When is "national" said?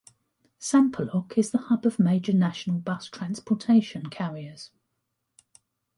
2.33-2.79